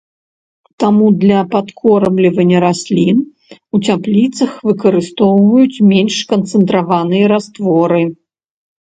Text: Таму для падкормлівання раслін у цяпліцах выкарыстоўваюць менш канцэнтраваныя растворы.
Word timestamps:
Таму 0.83 1.05
для 1.23 1.39
падкормлівання 1.51 2.57
раслін 2.65 3.17
у 3.21 3.77
цяпліцах 3.91 4.51
выкарыстоўваюць 4.71 5.83
менш 5.95 6.15
канцэнтраваныя 6.37 7.25
растворы. 7.39 8.03